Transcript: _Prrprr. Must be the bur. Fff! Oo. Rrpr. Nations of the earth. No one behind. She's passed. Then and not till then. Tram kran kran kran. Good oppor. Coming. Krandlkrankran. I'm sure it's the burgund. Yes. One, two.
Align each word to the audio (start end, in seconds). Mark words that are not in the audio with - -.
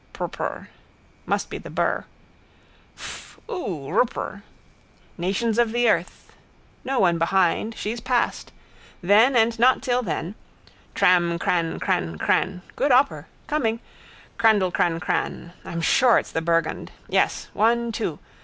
_Prrprr. 0.13 0.65
Must 1.27 1.51
be 1.51 1.59
the 1.59 1.69
bur. 1.69 2.05
Fff! 2.97 3.37
Oo. 3.47 3.85
Rrpr. 3.93 4.41
Nations 5.15 5.59
of 5.59 5.71
the 5.73 5.87
earth. 5.87 6.33
No 6.83 6.97
one 6.99 7.19
behind. 7.19 7.77
She's 7.77 7.99
passed. 8.01 8.51
Then 9.03 9.35
and 9.35 9.59
not 9.59 9.83
till 9.83 10.01
then. 10.01 10.33
Tram 10.95 11.37
kran 11.37 11.79
kran 11.79 12.17
kran. 12.17 12.63
Good 12.75 12.91
oppor. 12.91 13.25
Coming. 13.45 13.79
Krandlkrankran. 14.39 15.51
I'm 15.63 15.81
sure 15.81 16.17
it's 16.17 16.31
the 16.31 16.41
burgund. 16.41 16.89
Yes. 17.07 17.49
One, 17.53 17.91
two. 17.91 18.17